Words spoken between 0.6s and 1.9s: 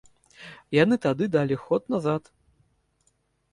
Яны тады далі ход